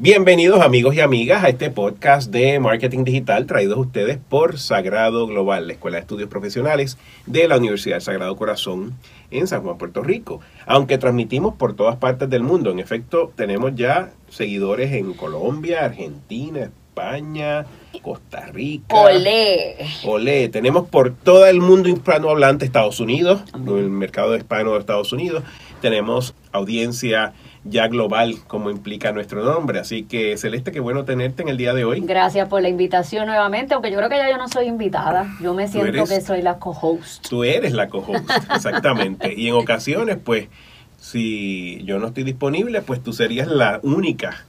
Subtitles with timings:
[0.00, 5.26] Bienvenidos amigos y amigas a este podcast de marketing digital traído a ustedes por Sagrado
[5.26, 8.94] Global, la Escuela de Estudios Profesionales de la Universidad del Sagrado Corazón
[9.32, 10.40] en San Juan, Puerto Rico.
[10.66, 16.60] Aunque transmitimos por todas partes del mundo, en efecto tenemos ya seguidores en Colombia, Argentina,
[16.60, 17.66] España,
[18.00, 18.94] Costa Rica.
[18.94, 19.78] Olé.
[20.04, 20.48] Olé.
[20.48, 25.42] Tenemos por todo el mundo hispanohablante, Estados Unidos, el mercado hispano de Estados Unidos.
[25.80, 27.32] Tenemos audiencia
[27.68, 29.78] ya global como implica nuestro nombre.
[29.78, 32.00] Así que Celeste, qué bueno tenerte en el día de hoy.
[32.00, 35.54] Gracias por la invitación nuevamente, aunque yo creo que ya yo no soy invitada, yo
[35.54, 37.28] me siento que soy la co-host.
[37.28, 39.34] Tú eres la co-host, exactamente.
[39.34, 40.48] y en ocasiones, pues,
[40.98, 44.44] si yo no estoy disponible, pues tú serías la única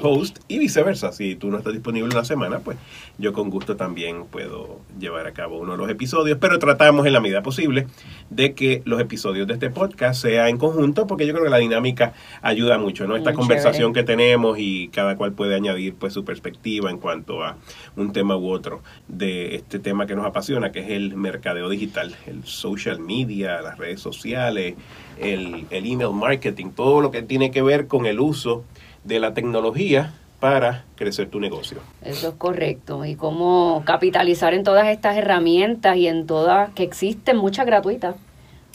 [0.00, 1.12] host y viceversa.
[1.12, 2.78] Si tú no estás disponible una semana, pues
[3.18, 7.12] yo con gusto también puedo llevar a cabo uno de los episodios, pero tratamos en
[7.12, 7.86] la medida posible
[8.30, 11.58] de que los episodios de este podcast sean en conjunto, porque yo creo que la
[11.58, 13.16] dinámica ayuda mucho, ¿no?
[13.16, 17.56] Esta conversación que tenemos y cada cual puede añadir pues su perspectiva en cuanto a
[17.96, 22.14] un tema u otro de este tema que nos apasiona, que es el mercadeo digital,
[22.26, 24.74] el social media, las redes sociales,
[25.18, 28.64] el, el email marketing, todo lo que tiene que ver con el uso
[29.04, 31.78] de la tecnología para crecer tu negocio.
[32.04, 33.04] Eso es correcto.
[33.04, 38.16] Y cómo capitalizar en todas estas herramientas y en todas que existen, muchas gratuitas,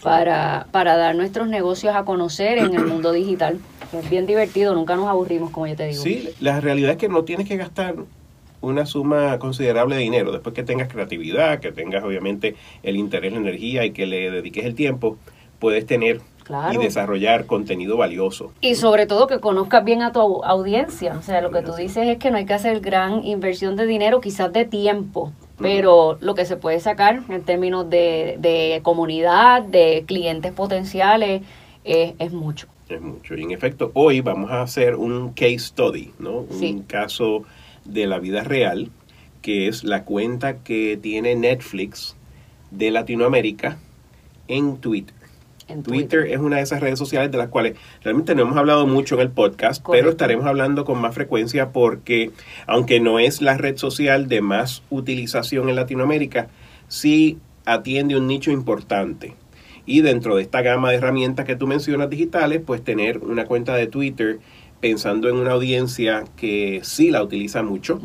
[0.02, 3.60] para, para dar nuestros negocios a conocer en el mundo digital.
[3.92, 6.02] Es bien divertido, nunca nos aburrimos, como yo te digo.
[6.02, 7.96] Sí, la realidad es que no tienes que gastar
[8.62, 10.32] una suma considerable de dinero.
[10.32, 14.66] Después que tengas creatividad, que tengas obviamente el interés, la energía y que le dediques
[14.66, 15.18] el tiempo,
[15.60, 16.22] puedes tener
[16.72, 18.52] y desarrollar contenido valioso.
[18.62, 21.16] Y sobre todo que conozcas bien a tu audiencia.
[21.18, 23.86] O sea, lo que tú dices es que no hay que hacer gran inversión de
[23.86, 29.64] dinero, quizás de tiempo, pero lo que se puede sacar en términos de, de comunidad,
[29.64, 31.42] de clientes potenciales,
[31.88, 32.68] es, mucho.
[32.90, 33.36] Es mucho.
[33.36, 36.40] Y en efecto, hoy vamos a hacer un case study, ¿no?
[36.40, 37.44] Un caso
[37.86, 38.90] de la vida real,
[39.42, 42.16] que es la cuenta que tiene Netflix
[42.72, 43.78] de Latinoamérica
[44.48, 45.16] en Twitter.
[45.84, 46.28] Twitter.
[46.28, 49.22] es una de esas redes sociales de las cuales realmente no hemos hablado mucho en
[49.22, 52.32] el podcast, pero estaremos hablando con más frecuencia porque,
[52.66, 56.48] aunque no es la red social de más utilización en Latinoamérica,
[56.88, 59.36] sí atiende un nicho importante.
[59.86, 63.76] Y dentro de esta gama de herramientas que tú mencionas digitales, pues tener una cuenta
[63.76, 64.40] de Twitter
[64.80, 68.00] pensando en una audiencia que sí la utiliza mucho,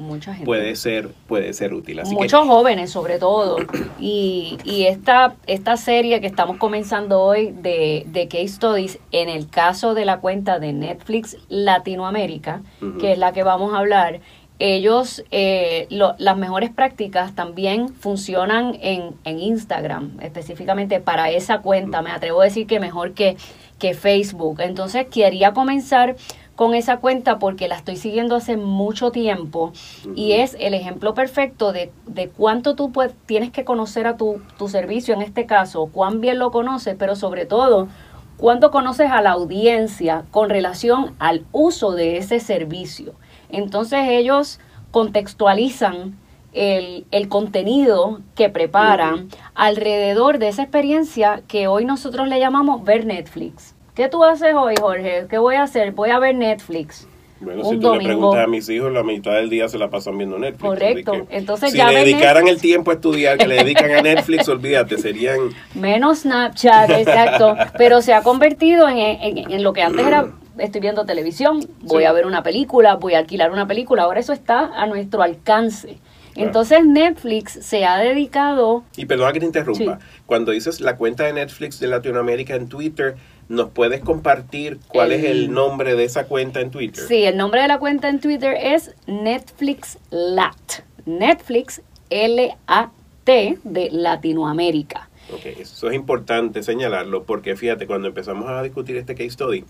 [0.45, 2.01] puede ser puede ser útil.
[2.11, 3.57] Muchos jóvenes sobre todo.
[4.01, 9.49] Y, y esta, esta serie que estamos comenzando hoy de, de Case Studies, en el
[9.49, 12.63] caso de la cuenta de Netflix Latinoamérica,
[13.01, 14.21] que es la que vamos a hablar,
[14.59, 22.01] ellos, eh, las mejores prácticas también funcionan en, en Instagram, específicamente para esa cuenta.
[22.01, 23.37] Me atrevo a decir que mejor que,
[23.81, 24.61] que Facebook.
[24.61, 26.15] Entonces, quería comenzar
[26.63, 29.73] con esa cuenta porque la estoy siguiendo hace mucho tiempo
[30.15, 32.93] y es el ejemplo perfecto de, de cuánto tú
[33.27, 37.17] tienes que conocer a tu, tu servicio en este caso, cuán bien lo conoces, pero
[37.17, 37.89] sobre todo
[38.37, 43.15] cuánto conoces a la audiencia con relación al uso de ese servicio.
[43.49, 44.61] Entonces ellos
[44.93, 46.17] contextualizan
[46.53, 53.05] el, el, contenido que preparan alrededor de esa experiencia que hoy nosotros le llamamos ver
[53.05, 53.75] Netflix.
[53.95, 55.27] ¿Qué tú haces hoy, Jorge?
[55.29, 55.93] ¿Qué voy a hacer?
[55.93, 57.07] Voy a ver Netflix.
[57.41, 60.17] Bueno, si tú le preguntas a mis hijos, la mitad del día se la pasan
[60.17, 60.63] viendo Netflix.
[60.63, 61.27] Correcto.
[61.29, 65.51] Entonces si le dedicaran el tiempo a estudiar que le dedican a Netflix, olvídate, serían...
[65.75, 67.55] Menos Snapchat, exacto.
[67.77, 72.13] Pero se ha convertido en, en, lo que antes era estoy viendo televisión, voy a
[72.13, 75.99] ver una película, voy a alquilar una película, ahora eso está a nuestro alcance.
[76.35, 78.85] Entonces Netflix se ha dedicado...
[78.97, 83.17] Y perdona que te interrumpa, cuando dices la cuenta de Netflix de Latinoamérica en Twitter,
[83.49, 87.05] ¿Nos puedes compartir cuál es el nombre de esa cuenta en Twitter?
[87.07, 90.85] Sí, el nombre de la cuenta en Twitter es Netflix Lat.
[91.05, 95.09] Netflix L-A-T de Latinoamérica.
[95.33, 99.65] Ok, eso es importante señalarlo porque fíjate, cuando empezamos a discutir este case study,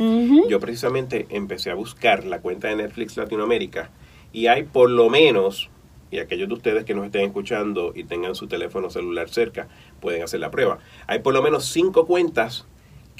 [0.48, 3.90] yo precisamente empecé a buscar la cuenta de Netflix Latinoamérica
[4.32, 5.70] y hay por lo menos,
[6.10, 9.68] y aquellos de ustedes que nos estén escuchando y tengan su teléfono celular cerca,
[10.00, 10.78] pueden hacer la prueba.
[11.06, 12.66] Hay por lo menos cinco cuentas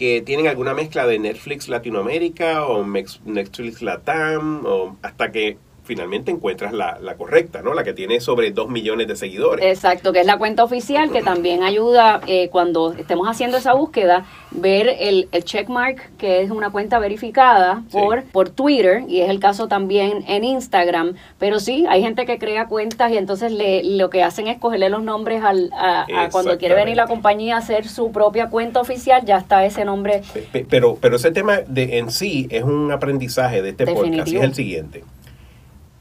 [0.03, 6.73] que tienen alguna mezcla de Netflix Latinoamérica o Netflix Latam o hasta que finalmente encuentras
[6.73, 7.75] la, la, correcta, ¿no?
[7.75, 9.65] La que tiene sobre 2 millones de seguidores.
[9.65, 14.25] Exacto, que es la cuenta oficial que también ayuda eh, cuando estemos haciendo esa búsqueda,
[14.53, 19.41] ver el, el checkmark, que es una cuenta verificada por, por Twitter, y es el
[19.41, 24.09] caso también en Instagram, pero sí, hay gente que crea cuentas y entonces le, lo
[24.09, 27.89] que hacen es cogerle los nombres al, a, cuando quiere venir la compañía a hacer
[27.89, 30.23] su propia cuenta oficial, ya está ese nombre.
[30.69, 34.43] Pero, pero ese tema de en sí es un aprendizaje de este podcast, y es
[34.43, 35.03] el siguiente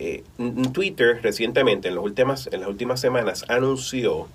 [0.03, 0.23] eh,
[0.73, 4.27] Twitter recientemente, en las, últimas, en las últimas semanas, anunció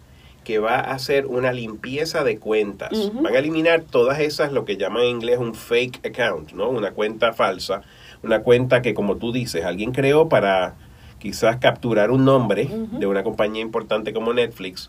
[0.45, 3.11] que va a hacer una limpieza de cuentas.
[3.15, 6.71] Van a eliminar todas esas, lo que llaman en inglés un fake account, ¿no?
[6.71, 7.83] Una cuenta falsa,
[8.23, 10.77] una cuenta que, como tú dices, alguien creó para
[11.19, 14.89] quizás capturar un nombre de una compañía importante como Netflix,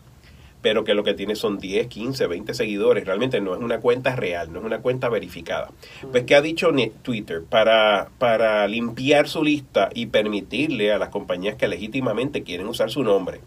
[0.60, 3.06] pero que lo que tiene son 10, 15, 20 seguidores.
[3.06, 5.70] Realmente no es una cuenta real, no es una cuenta verificada.
[6.10, 6.72] Pues, ¿qué ha dicho
[7.02, 7.42] Twitter?
[7.48, 13.02] Para, para limpiar su lista y permitirle a las compañías que legítimamente quieren usar su
[13.02, 13.40] nombre,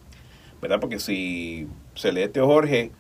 [0.62, 0.80] ¿verdad?
[0.80, 2.92] Porque si Celeste o Jorge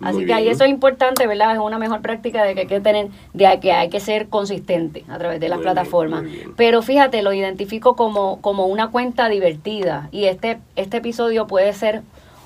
[0.00, 1.52] Así que ahí eso es importante, ¿verdad?
[1.52, 5.04] Es una mejor práctica de que hay que tener, de que hay que ser consistente
[5.08, 6.24] a través de las plataformas.
[6.56, 12.02] Pero fíjate, lo identifico como, como una cuenta divertida y este, este episodio puede ser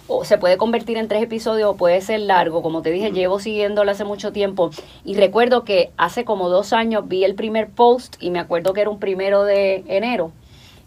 [0.08, 2.62] o se puede convertir en tres episodios o puede ser largo.
[2.62, 4.70] Como te dije, llevo siguiéndolo hace mucho tiempo
[5.04, 8.80] y recuerdo que hace como dos años vi el primer post y me acuerdo que
[8.80, 10.32] era un primero de enero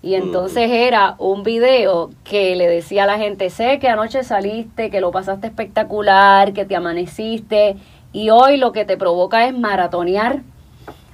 [0.04, 4.90] y entonces era un video que le decía a la gente, sé que anoche saliste,
[4.90, 7.76] que lo pasaste espectacular, que te amaneciste
[8.12, 10.42] y hoy lo que te provoca es maratonear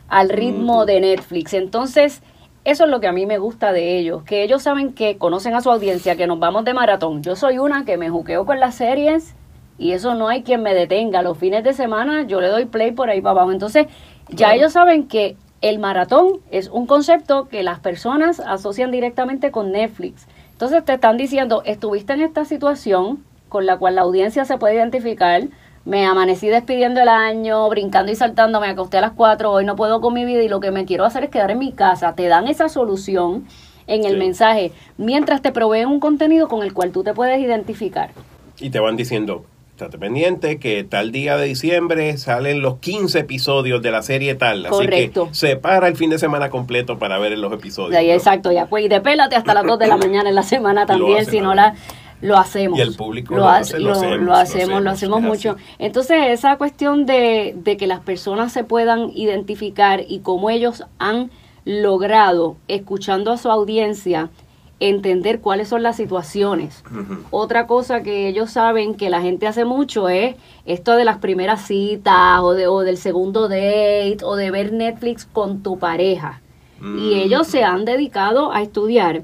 [0.07, 1.53] al ritmo de Netflix.
[1.53, 2.21] Entonces,
[2.63, 5.53] eso es lo que a mí me gusta de ellos, que ellos saben que conocen
[5.53, 7.21] a su audiencia, que nos vamos de maratón.
[7.23, 9.35] Yo soy una que me juqueo con las series
[9.77, 11.21] y eso no hay quien me detenga.
[11.21, 13.51] Los fines de semana yo le doy play por ahí para abajo.
[13.51, 13.87] Entonces,
[14.29, 19.71] ya ellos saben que el maratón es un concepto que las personas asocian directamente con
[19.71, 20.27] Netflix.
[20.51, 24.75] Entonces te están diciendo, estuviste en esta situación con la cual la audiencia se puede
[24.75, 25.43] identificar,
[25.85, 29.75] me amanecí despidiendo el año, brincando y saltando, me acosté a las 4, hoy no
[29.75, 32.13] puedo con mi vida y lo que me quiero hacer es quedar en mi casa.
[32.13, 33.45] Te dan esa solución
[33.87, 38.11] en el mensaje mientras te proveen un contenido con el cual tú te puedes identificar.
[38.59, 39.45] Y te van diciendo,
[39.77, 44.65] estate pendiente que tal día de diciembre salen los 15 episodios de la serie tal.
[44.65, 48.01] Así que se para el fin de semana completo para ver los episodios.
[48.01, 51.25] Exacto, ya pues y depélate hasta las 2 de la mañana en la semana también,
[51.25, 51.75] si no la
[52.19, 52.79] lo hacemos.
[52.79, 55.55] Y el público lo, hace, lo, hacemos, lo, hacemos, lo hacemos, mucho.
[55.77, 61.29] Entonces, esa cuestión de, de que las personas se puedan identificar y cómo ellos han
[61.65, 64.31] logrado, escuchando a su audiencia,
[64.79, 66.83] entender cuáles son las situaciones.
[67.31, 71.65] Otra cosa que ellos saben que la gente hace mucho es esto de las primeras
[71.65, 76.41] citas o, de, o del segundo date o de ver Netflix con tu pareja.
[76.79, 79.23] Y ellos se han dedicado a estudiar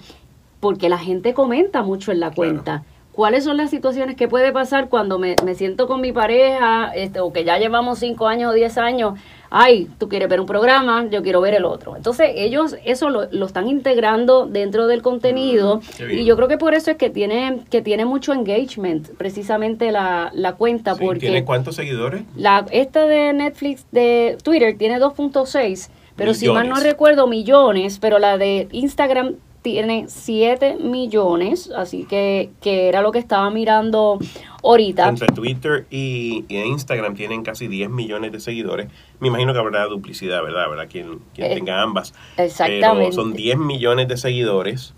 [0.59, 2.83] porque la gente comenta mucho en la cuenta.
[3.11, 7.19] ¿Cuáles son las situaciones que puede pasar cuando me, me siento con mi pareja este,
[7.19, 9.19] o que ya llevamos cinco años o diez años
[9.55, 11.95] ay, tú quieres ver un programa, yo quiero ver el otro.
[11.95, 16.73] Entonces ellos eso lo, están integrando dentro del contenido mm, y yo creo que por
[16.73, 20.95] eso es que tiene, que tiene mucho engagement precisamente la, la cuenta.
[20.95, 22.23] porque ¿Tiene cuántos seguidores?
[22.35, 28.17] La, esta de Netflix, de Twitter, tiene 2.6, pero si mal no recuerdo, millones, pero
[28.17, 34.19] la de Instagram tiene 7 millones, así que, que era lo que estaba mirando
[34.61, 35.07] ahorita.
[35.09, 38.89] Entre Twitter y, Instagram tienen casi 10 millones de seguidores.
[39.19, 40.69] Me imagino que habrá duplicidad, ¿verdad?
[40.69, 40.87] ¿verdad?
[40.91, 42.13] Quien, quien eh, tenga ambas.
[42.37, 43.09] Exactamente.
[43.09, 44.93] Pero son 10 millones de seguidores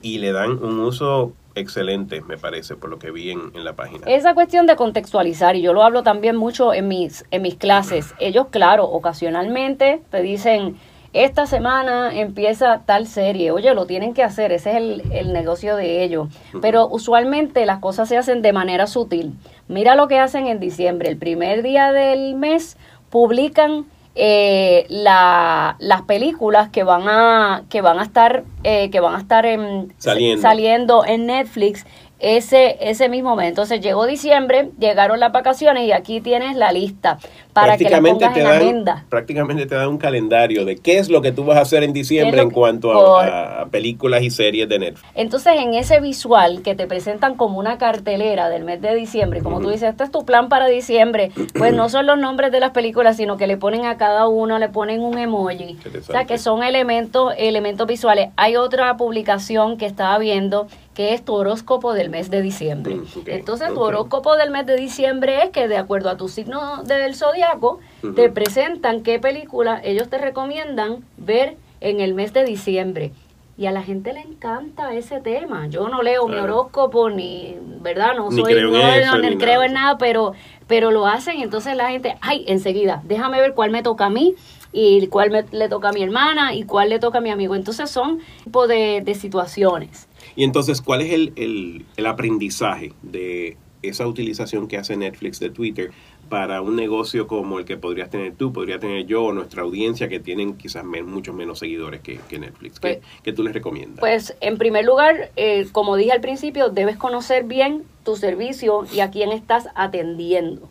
[0.00, 3.74] y le dan un uso excelentes, me parece, por lo que vi en, en, la
[3.74, 4.06] página.
[4.06, 8.14] Esa cuestión de contextualizar, y yo lo hablo también mucho en mis, en mis clases,
[8.18, 10.76] ellos, claro, ocasionalmente te dicen,
[11.12, 15.76] esta semana empieza tal serie, oye, lo tienen que hacer, ese es el, el negocio
[15.76, 16.28] de ellos,
[16.60, 19.34] pero usualmente las cosas se hacen de manera sutil.
[19.68, 22.78] Mira lo que hacen en diciembre, el primer día del mes
[23.10, 29.14] publican eh, la, las películas que van a que van a estar eh, que van
[29.14, 30.42] a estar en, Saliendo.
[30.42, 31.86] saliendo en Netflix
[32.18, 33.48] ese, ese mismo mes.
[33.48, 37.18] Entonces llegó diciembre, llegaron las vacaciones y aquí tienes la lista
[37.52, 39.04] para que pongas te en dan, agenda.
[39.08, 41.92] Prácticamente te dan un calendario de qué es lo que tú vas a hacer en
[41.92, 45.08] diciembre en cuanto a, por, a, películas y series de Netflix.
[45.14, 49.56] Entonces en ese visual que te presentan como una cartelera del mes de diciembre, como
[49.56, 49.64] uh -huh.
[49.64, 52.70] tú dices, este es tu plan para diciembre, pues no son los nombres de las
[52.70, 55.78] películas, sino que le ponen a cada uno, le ponen un emoji.
[55.98, 58.30] O sea, que son elementos, elementos visuales.
[58.36, 62.98] Hay otra publicación que estaba viendo que es tu horóscopo del mes de diciembre.
[63.16, 66.82] Okay, Entonces, tu horóscopo del mes de diciembre es que de acuerdo a tu signo
[66.84, 68.14] del zodiaco, uh -huh.
[68.14, 73.12] te presentan qué película ellos te recomiendan ver en el mes de diciembre.
[73.58, 75.66] Y a la gente le encanta ese tema.
[75.68, 76.42] Yo no leo claro.
[76.42, 78.14] mi horóscopo ni, ¿verdad?
[78.16, 79.66] No ni soy, creo no, en eso, no, ni creo nada.
[79.66, 80.32] en nada, pero,
[80.66, 81.40] pero lo hacen.
[81.40, 84.34] Entonces la gente, ay, enseguida, déjame ver cuál me toca a mí
[84.72, 87.54] y cuál me, le toca a mi hermana y cuál le toca a mi amigo.
[87.54, 90.08] Entonces son tipo de, de situaciones.
[90.34, 95.50] Y entonces, ¿cuál es el, el, el, aprendizaje de esa utilización que hace Netflix de
[95.50, 95.90] Twitter
[96.28, 100.08] para un negocio como el que podrías tener tú, podría tener yo o nuestra audiencia
[100.08, 102.80] que tienen quizás men, muchos menos seguidores que, que Netflix?
[102.80, 104.00] ¿Qué, pues, ¿Qué, tú les recomiendas?
[104.00, 109.00] Pues, en primer lugar, eh, como dije al principio, debes conocer bien tu servicio y
[109.00, 110.68] a quién estás atendiendo.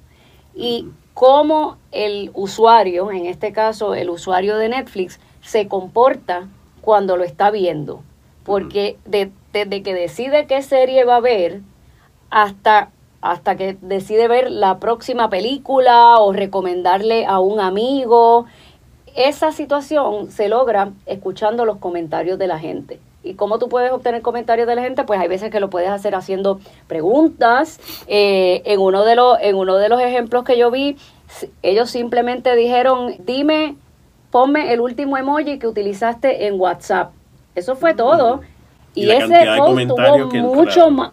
[0.56, 6.48] Y cómo el usuario, en este caso el usuario de Netflix, se comporta
[6.82, 8.04] cuando lo está viendo.
[8.44, 11.62] Porque de, desde que decide qué serie va a ver
[12.30, 12.90] hasta,
[13.22, 18.46] hasta que decide ver la próxima película o recomendarle a un amigo,
[19.16, 23.00] esa situación se logra escuchando los comentarios de la gente.
[23.24, 25.04] ¿Y cómo tú puedes obtener comentarios de la gente?
[25.04, 27.80] Pues hay veces que lo puedes hacer haciendo preguntas.
[28.08, 30.98] Eh, en, uno de los, en uno de los ejemplos que yo vi,
[31.62, 33.76] ellos simplemente dijeron, dime,
[34.32, 37.12] ponme el último emoji que utilizaste en WhatsApp.
[37.54, 38.42] Eso fue todo.
[38.96, 41.12] Y, y ese post tuvo mucho más,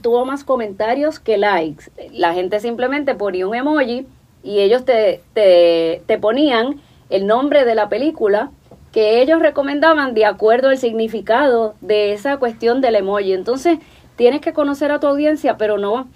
[0.00, 1.90] tuvo más comentarios que likes.
[2.12, 4.06] La gente simplemente ponía un emoji
[4.42, 6.80] y ellos te, te, te ponían
[7.10, 8.50] el nombre de la película
[8.92, 13.32] que ellos recomendaban de acuerdo al significado de esa cuestión del emoji.
[13.32, 13.78] Entonces,
[14.16, 16.08] tienes que conocer a tu audiencia, pero no,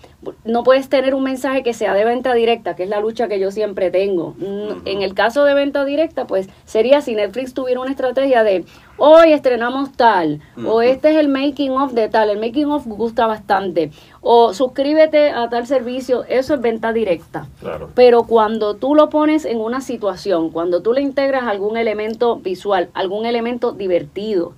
[0.45, 3.40] no puedes tener un mensaje que sea de venta directa, que es la lucha que
[3.40, 4.35] yo siempre tengo.
[4.40, 4.83] Uh-huh.
[4.85, 8.64] En el caso de venta directa, pues sería si Netflix tuviera una estrategia de
[8.97, 13.26] hoy estrenamos tal, o este es el making of de tal, el making of gusta
[13.26, 17.47] bastante, o suscríbete a tal servicio, eso es venta directa.
[17.61, 17.90] Claro.
[17.95, 22.90] Pero cuando tú lo pones en una situación, cuando tú le integras algún elemento visual,
[22.93, 24.55] algún elemento divertido,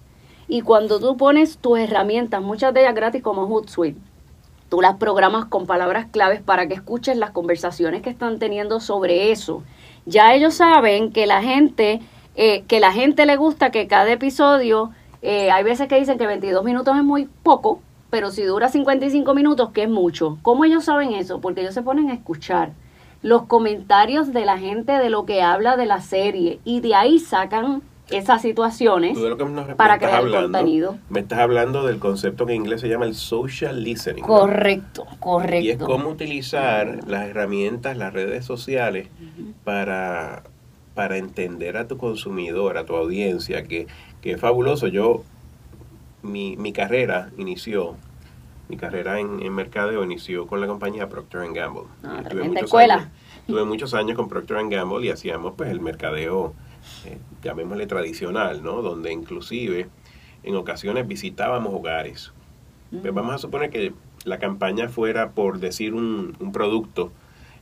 [0.53, 4.01] y cuando tú pones tus herramientas, muchas de ellas gratis como Hootsuite,
[4.69, 9.31] tú las programas con palabras claves para que escuches las conversaciones que están teniendo sobre
[9.31, 9.63] eso.
[10.07, 12.01] Ya ellos saben que la gente,
[12.35, 14.91] eh, que la gente le gusta que cada episodio,
[15.23, 17.81] eh, hay veces que dicen que 22 minutos es muy poco,
[18.11, 20.39] pero si dura 55 minutos, que es mucho.
[20.43, 21.41] ¿Cómo ellos saben eso?
[21.41, 22.73] Porque ellos se ponen a escuchar
[23.23, 27.21] los comentarios de la gente de lo que habla de la serie y de ahí
[27.21, 29.19] sacan esas situaciones
[29.77, 30.99] para crear hablando, contenido.
[31.09, 34.23] Me estás hablando del concepto que en inglés se llama el social listening.
[34.23, 35.21] Correcto, ¿no?
[35.21, 35.65] correcto.
[35.65, 39.55] Y es cómo utilizar las herramientas, las redes sociales uh -huh.
[39.65, 40.43] para,
[40.95, 43.87] para entender a tu consumidor, a tu audiencia, que,
[44.21, 44.87] que es fabuloso.
[44.89, 45.25] Yo,
[46.23, 47.97] mi, mi carrera inició
[48.71, 51.89] mi carrera en, en, mercadeo inició con la compañía Procter Gamble.
[52.05, 52.95] Ah, tuve, muchos escuela.
[52.95, 53.09] Años,
[53.49, 56.55] tuve muchos años con Procter Gamble y hacíamos pues el mercadeo
[57.07, 58.83] eh, llamémosle tradicional, ¿no?
[58.83, 59.89] Donde inclusive
[60.43, 62.33] en ocasiones visitábamos hogares.
[62.91, 63.93] Pues vamos a suponer que
[64.25, 67.13] la campaña fuera por decir un, un producto,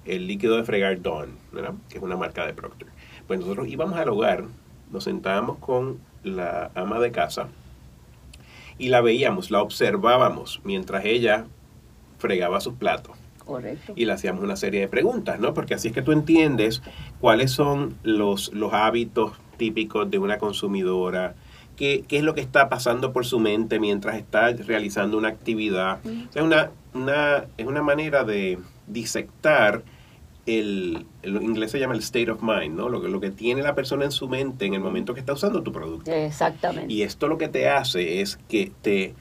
[0.07, 1.75] el líquido de fregar Dawn, ¿verdad?
[1.91, 2.89] que es una marca de Procter.
[3.27, 4.45] Pues nosotros íbamos al hogar,
[4.91, 7.49] nos sentábamos con la ama de casa
[8.79, 11.47] y la veíamos, la observábamos mientras ella
[12.19, 13.18] fregaba sus platos.
[13.49, 13.95] Correcto.
[13.97, 15.55] Y le hacíamos una serie de preguntas, ¿no?
[15.55, 16.83] Porque así es que tú entiendes
[17.19, 21.35] cuáles son los, los hábitos típicos de una consumidora,
[21.75, 26.05] qué, qué es lo que está pasando por su mente mientras está realizando una actividad.
[26.05, 26.29] Mm.
[26.29, 29.83] O sea, una, una, es una manera de disectar
[30.45, 32.91] el, el inglés se llama el state of mind, ¿no?
[32.91, 35.33] Lo que, lo que tiene la persona en su mente en el momento que está
[35.33, 36.13] usando tu producto.
[36.13, 36.93] Exactamente.
[36.93, 39.15] Y esto lo que te hace es que te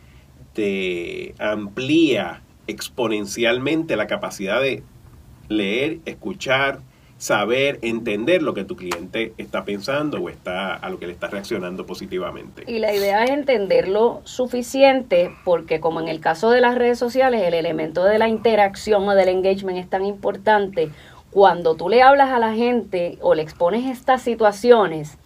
[0.57, 4.83] te amplía exponencialmente la capacidad de
[5.49, 6.79] leer, escuchar,
[7.17, 11.27] saber, entender lo que tu cliente está pensando o está a lo que le está
[11.27, 12.63] reaccionando positivamente.
[12.67, 17.41] Y la idea es entenderlo suficiente porque como en el caso de las redes sociales,
[17.43, 20.89] el elemento de la interacción o del engagement es tan importante,
[21.31, 25.17] cuando tú le hablas a la gente o le expones estas situaciones,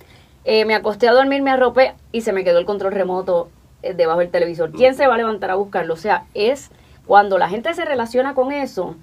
[0.46, 3.50] eh, me acosté a dormir, me arropé y se me quedó el control remoto
[3.84, 4.72] eh, debajo del televisor.
[4.72, 5.94] ¿Quién se va a levantar a buscarlo?
[5.94, 6.72] O sea, es
[7.06, 8.96] cuando la gente se relaciona con eso,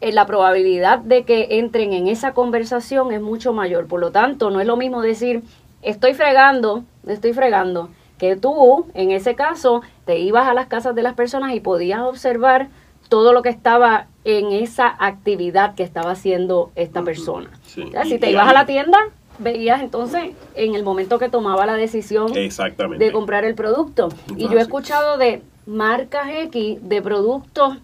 [0.00, 3.86] eh, la probabilidad de que entren en esa conversación es mucho mayor.
[3.86, 5.42] Por lo tanto, no es lo mismo decir,
[5.82, 7.88] estoy fregando, estoy fregando,
[8.18, 12.00] que tú, en ese caso, te ibas a las casas de las personas y podías
[12.00, 12.68] observar
[13.08, 17.50] todo lo que estaba en esa actividad que estaba haciendo esta persona.
[17.64, 18.98] Si te ibas a la tienda,
[19.38, 24.08] veías entonces en el momento que tomaba la decisión de comprar el producto.
[24.36, 27.78] y yo he escuchado de marcas X, de productos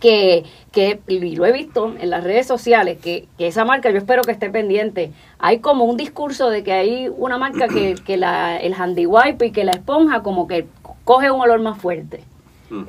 [0.00, 3.98] que, que y lo he visto en las redes sociales, que, que, esa marca yo
[3.98, 5.12] espero que esté pendiente.
[5.38, 9.46] Hay como un discurso de que hay una marca que, que la, el handy wipe
[9.46, 10.66] y que la esponja como que
[11.04, 12.24] coge un olor más fuerte.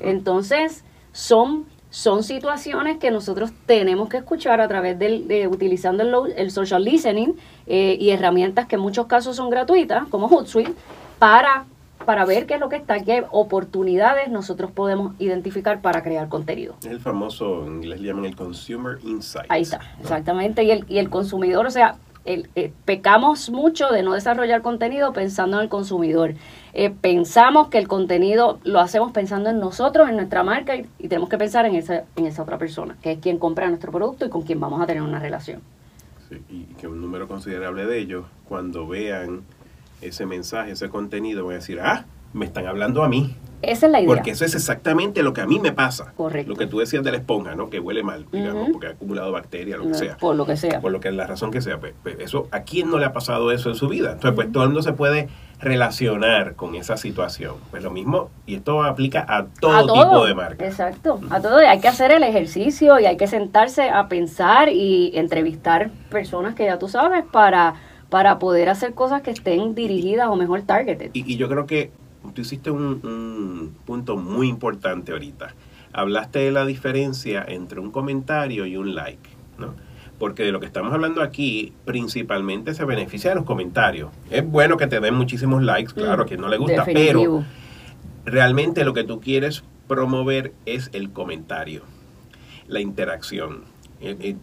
[0.01, 6.33] Entonces, son son situaciones que nosotros tenemos que escuchar a través del, de utilizando el,
[6.33, 7.33] el social listening
[7.65, 10.73] eh, y herramientas que en muchos casos son gratuitas, como Hootsuite,
[11.17, 11.65] para,
[12.07, 16.77] para ver qué es lo que está, qué oportunidades nosotros podemos identificar para crear contenido.
[16.79, 19.45] Es el famoso, en inglés le llaman el Consumer Insight.
[19.49, 20.63] Ahí está, exactamente.
[20.63, 25.11] Y el, y el consumidor, o sea, el, eh, pecamos mucho de no desarrollar contenido
[25.11, 26.35] pensando en el consumidor.
[26.71, 31.27] Eh, pensamos que el contenido lo hacemos pensando en nosotros, en nuestra marca, y, tenemos
[31.27, 34.29] que pensar en esa, en esa otra persona, que es quien compra nuestro producto y
[34.29, 35.59] con quien vamos a tener una relación.
[36.29, 39.41] Sí, y que un número considerable de ellos, cuando vean
[40.01, 43.35] ese mensaje, ese contenido, van a decir, ah, me están hablando a mí.
[43.61, 44.07] Esa es la idea.
[44.07, 46.13] Porque eso es exactamente lo que a mí me pasa.
[46.15, 46.51] Correcto.
[46.51, 47.71] Lo que tú decías de la esponja, ¿no?
[47.71, 50.17] Que huele mal, digamos, porque ha acumulado bacterias, lo que sea.
[50.17, 50.79] Por lo que sea.
[50.79, 51.79] Por lo que la razón que sea.
[51.79, 54.11] Pues, pues, eso, ¿a quién no le ha pasado eso en su vida?
[54.11, 55.27] Entonces, pues todo el mundo se puede
[55.59, 57.55] relacionar con esa situación.
[57.71, 60.63] Pues lo mismo, y esto aplica a todo, tipo de marca.
[60.63, 61.57] Exacto, a todo.
[61.57, 66.65] Hay que hacer el ejercicio y hay que sentarse a pensar y entrevistar personas que
[66.65, 67.73] ya tú sabes para,
[68.09, 71.11] para poder hacer cosas que estén dirigidas o mejor targeted.
[71.13, 71.91] Y, y yo creo que
[72.33, 75.53] tú hiciste un, punto muy importante ahorita.
[75.93, 79.73] Hablaste de la diferencia entre un comentario y un like, ¿no?
[80.19, 84.09] Porque de lo que estamos hablando aquí, principalmente se beneficia de los comentarios.
[84.29, 87.43] Es bueno que te den muchísimos likes, claro, a quien no le gusta, pero
[88.25, 91.83] realmente lo que tú quieres promover es el comentario,
[92.67, 93.61] la interacción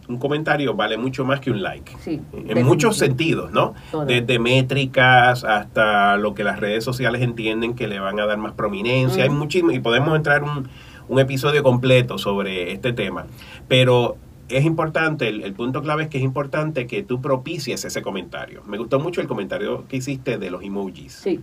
[0.07, 1.91] un comentario vale mucho más que un like.
[2.33, 3.73] en muchos sentidos, ¿no?
[4.05, 8.53] Desde métricas hasta lo que las redes sociales entienden que le van a dar más
[8.53, 9.23] prominencia.
[9.23, 10.67] Hay muchísimo, y podemos entrar un,
[11.07, 13.27] un episodio completo sobre este tema.
[13.67, 14.17] Pero
[14.49, 18.61] es importante, el, punto clave es que es importante que tú propicies ese comentario.
[18.65, 21.13] Me gustó mucho el comentario que hiciste de los emojis.
[21.13, 21.39] Sí.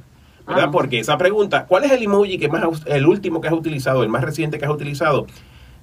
[0.46, 0.66] ¿Verdad?
[0.68, 0.70] Ah.
[0.70, 4.08] Porque esa pregunta, ¿cuál es el emoji que más el último que has utilizado, el
[4.08, 5.26] más reciente que has utilizado?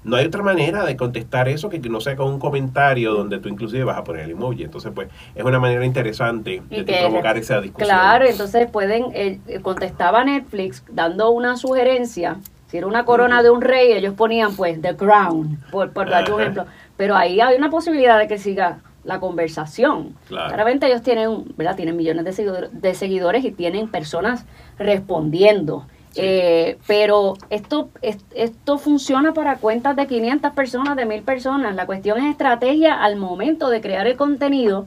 [0.04, 3.50] No hay otra manera de contestar eso que no sea con un comentario donde tú
[3.50, 4.64] inclusive vas a poner el emoji.
[4.64, 7.90] Entonces, pues, es una manera interesante de provocar esa discusión.
[7.90, 12.38] Claro, entonces pueden, eh, contestaba Netflix dando una sugerencia.
[12.68, 16.32] Si era una corona de un rey, ellos ponían, pues, The Crown, por, por dar
[16.32, 16.66] un ejemplo.
[16.98, 20.16] Pero ahí hay una posibilidad de que siga la conversación.
[20.28, 21.76] Claramente ellos tienen, ¿verdad?
[21.76, 24.46] Tienen millones de de seguidores y tienen personas
[24.78, 25.86] respondiendo.
[26.16, 31.76] Eh, pero esto, esto funciona para cuentas de 500 personas, de 1000 personas.
[31.76, 34.86] La cuestión es estrategia al momento de crear el contenido,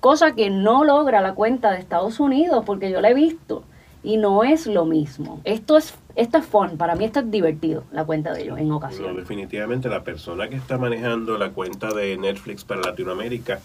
[0.00, 3.64] cosa que no logra la cuenta de Estados Unidos, porque yo la he visto
[4.02, 5.40] y no es lo mismo.
[5.44, 8.72] Esto es esto es fun, para mí esto es divertido, la cuenta de ellos en
[8.72, 9.16] ocasiones.
[9.16, 13.60] definitivamente la persona que está manejando la cuenta de Netflix para Latinoamérica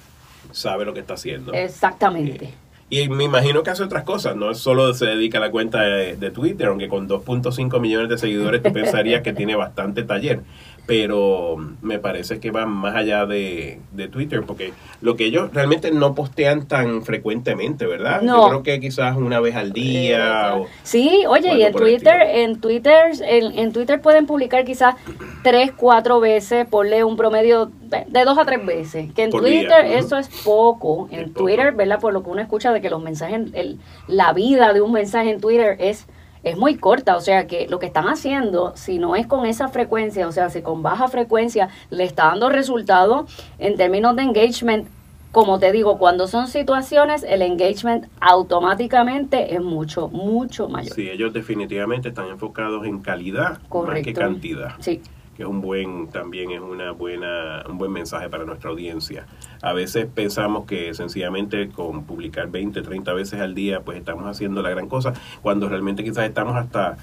[0.51, 1.53] sabe lo que está haciendo.
[1.53, 2.45] Exactamente.
[2.45, 2.53] Eh,
[2.91, 6.31] y me imagino que hace otras cosas, no solo se dedica a la cuenta de,
[6.31, 10.41] Twitter, aunque con 2.5 millones de seguidores tú pensarías que tiene bastante taller
[10.85, 13.79] pero me parece que va más allá de,
[14.11, 18.21] Twitter, porque lo que ellos realmente no postean tan frecuentemente, ¿verdad?
[18.21, 18.43] No.
[18.43, 20.55] Yo creo que quizás una vez al día.
[20.55, 24.95] O, sí, oye, y en Twitter, en Twitter, en, Twitter pueden publicar quizás
[25.43, 27.71] tres, cuatro veces, ponle un promedio
[28.07, 29.13] de dos a tres veces.
[29.13, 31.07] Que en Twitter eso es poco.
[31.11, 31.99] En Twitter, ¿verdad?
[31.99, 35.29] Por lo que uno escucha de que los mensajes, el, la vida de un mensaje
[35.29, 36.07] en Twitter es
[36.43, 39.67] es muy corta, o sea que lo que están haciendo, si no es con esa
[39.69, 43.27] frecuencia, o sea, si con baja frecuencia le está dando resultado
[43.59, 44.87] en términos de engagement,
[45.31, 50.93] como te digo, cuando son situaciones, el engagement automáticamente es mucho, mucho mayor.
[50.93, 54.73] Sí, ellos definitivamente están enfocados en calidad más que cantidad.
[54.79, 55.01] Sí.
[55.41, 59.25] Es un buen, también es una buena, un buen mensaje para nuestra audiencia.
[59.61, 64.61] A veces pensamos que sencillamente con publicar 20, 30 veces al día, pues estamos haciendo
[64.61, 66.97] la gran cosa, cuando realmente quizás estamos hasta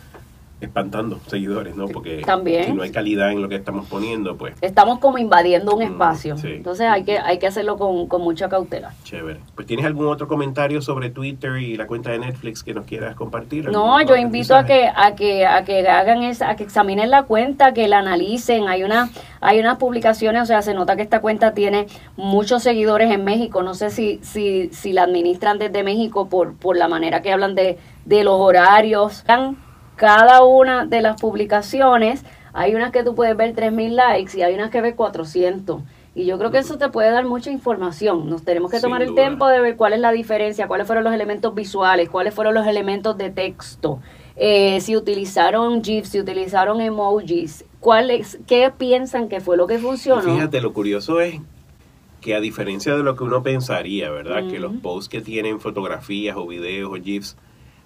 [0.60, 1.86] espantando seguidores, ¿no?
[1.86, 2.24] Porque
[2.66, 4.54] si no hay calidad en lo que estamos poniendo, pues...
[4.60, 6.36] Estamos como invadiendo un mm, espacio.
[6.42, 8.92] Entonces hay que, hay que hacerlo con, mucha cautela.
[9.04, 9.38] Chévere.
[9.54, 13.14] Pues ¿tienes algún otro comentario sobre Twitter y la cuenta de Netflix que nos quieras
[13.14, 13.70] compartir?
[13.70, 17.22] No, yo invito a que, a que, a que hagan esa, a que examinen la
[17.22, 18.68] cuenta, que la analicen.
[18.68, 23.12] Hay una, hay unas publicaciones, o sea, se nota que esta cuenta tiene muchos seguidores
[23.12, 23.62] en México.
[23.62, 27.54] No sé si, si, si la administran desde México por, por la manera que hablan
[27.54, 29.24] de, de los horarios
[29.98, 34.54] cada una de las publicaciones, hay unas que tú puedes ver 3.000 likes y hay
[34.54, 35.82] unas que ves 400.
[36.14, 38.28] Y yo creo que eso te puede dar mucha información.
[38.30, 41.12] Nos tenemos que tomar el tiempo de ver cuál es la diferencia, cuáles fueron los
[41.12, 44.00] elementos visuales, cuáles fueron los elementos de texto,
[44.34, 50.22] eh, si utilizaron GIFs, si utilizaron emojis, cuáles, qué piensan que fue lo que funcionó.
[50.22, 51.40] fíjate, lo curioso es
[52.20, 54.48] que a diferencia de lo que uno pensaría, ¿verdad?
[54.48, 57.36] Que los posts que tienen fotografías o videos o GIFs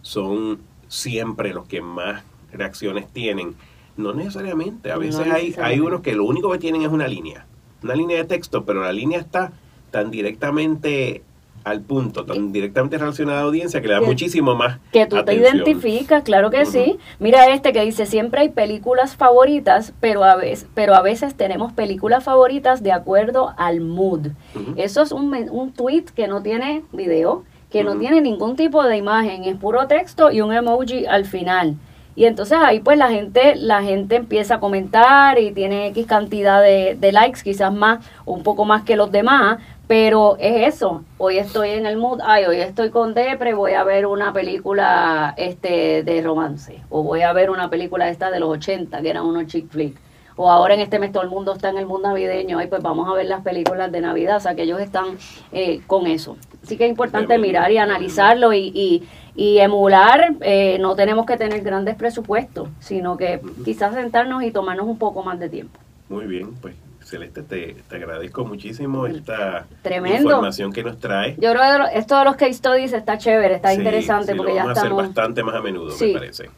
[0.02, 0.60] son
[0.92, 3.54] siempre los que más reacciones tienen.
[3.96, 7.46] No necesariamente, a veces hay, hay unos que lo único que tienen es una línea,
[7.82, 9.52] una línea de texto, pero la línea está
[9.90, 11.22] tan directamente
[11.64, 14.80] al punto, tan directamente relacionada a la audiencia que le da muchísimo más.
[14.92, 16.98] Que tú te identificas, claro que sí.
[17.20, 21.72] Mira este que dice, siempre hay películas favoritas, pero a veces, pero a veces tenemos
[21.72, 24.28] películas favoritas de acuerdo al mood.
[24.76, 28.98] Eso es un, un tweet que no tiene video, que no tiene ningún tipo de
[28.98, 31.76] imagen, es puro texto y un emoji al final.
[32.14, 36.60] Y entonces ahí pues la gente, la gente empieza a comentar y tiene X cantidad
[36.60, 41.02] de, likes, quizás más, un poco más que los demás, pero es eso.
[41.16, 45.32] Hoy estoy en el mood, ay, hoy estoy con Depre, voy a ver una película
[45.38, 49.24] este de romance, o voy a ver una película esta de los 80, que eran
[49.24, 49.96] unos chick flick.
[50.36, 52.82] O ahora en este mes todo el mundo está en el mundo navideño, ay, pues
[52.82, 55.18] vamos a ver las películas de Navidad, o sea que ellos están
[55.52, 59.02] eh, con eso sí que es importante mirar y analizarlo y,
[59.34, 60.34] y, emular.
[60.40, 65.22] Eh, no tenemos que tener grandes presupuestos, sino que quizás sentarnos y tomarnos un poco
[65.22, 65.78] más de tiempo.
[66.08, 66.74] Muy bien, pues
[67.12, 71.36] Celeste, te, te agradezco muchísimo esta información que nos trae.
[71.38, 74.78] Yo creo que esto de los case studies está chévere, está interesante porque ya estamos...
[74.78, 76.50] a hacer bastante más a menudo, me parece.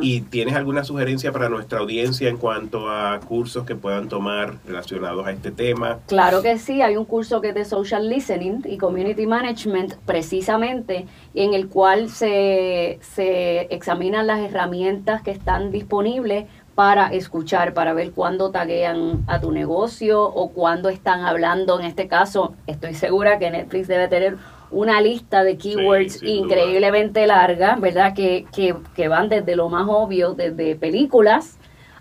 [0.00, 4.54] ¿Y, ¿Y, tienes alguna sugerencia para nuestra audiencia en cuanto a cursos que puedan tomar
[4.64, 5.98] relacionados a este tema?
[6.06, 11.06] Claro que sí, hay un curso que es de Social Listening y Community Management, precisamente,
[11.34, 16.44] en el cual se, se examinan las herramientas que están disponibles
[16.78, 21.80] para escuchar, para ver cuándo taguean a tu negocio o cuándo están hablando.
[21.80, 24.36] En este caso, estoy segura que Netflix debe tener
[24.70, 28.14] una lista de keywords increíblemente larga, ¿verdad?
[28.14, 31.58] Que, que, que van desde lo más obvio, desde películas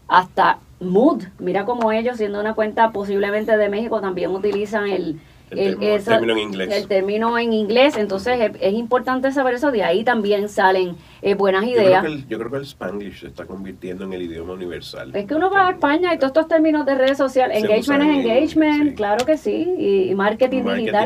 [0.08, 1.24] hasta mood.
[1.40, 5.20] Mira cómo ellos, siendo una cuenta posiblemente de México, también utilizan el,
[5.52, 6.70] el, término en inglés.
[6.72, 11.66] El término en inglés, entonces es, importante saber eso, de ahí también salen eh, buenas
[11.66, 12.04] ideas.
[12.28, 15.16] Yo creo, que el, Spanglish se está convirtiendo en el idioma universal.
[15.16, 18.26] Es que uno va a España y todos estos términos de redes sociales, engagement es
[18.26, 20.64] engagement, claro que sí, y, marketing,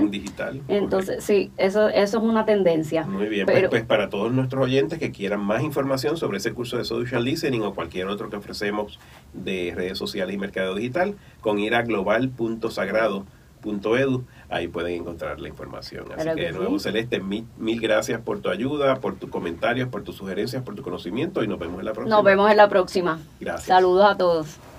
[0.10, 0.62] digital.
[0.67, 3.04] Entonces, sí, eso, eso es una tendencia.
[3.04, 6.77] Muy bien, pues, pues, para todos nuestros oyentes que quieran más información sobre ese curso
[6.77, 8.99] de social listening o cualquier otro que ofrecemos
[9.34, 13.25] de redes sociales y mercado digital, con ir a global.sagrado
[13.69, 16.06] edu, ahí pueden encontrar la información.
[16.15, 20.04] Así que, de nuevo, Celeste, mil, mil, gracias por tu ayuda, por tus comentarios, por
[20.04, 22.15] tus sugerencias, por tu conocimiento y nos vemos en la próxima.
[22.15, 23.19] Nos vemos en la próxima.
[23.39, 23.67] Gracias.
[23.67, 24.71] Saludos a todos.